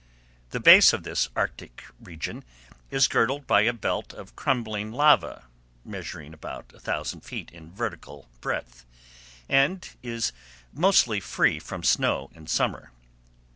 [0.49, 2.43] The base of this arctic region
[2.89, 5.45] is girdled by a belt of crumbling lava
[5.85, 8.83] measuring about 1000 feet in vertical breadth,
[9.47, 10.31] and is
[10.73, 12.89] mostly free from snow in summer.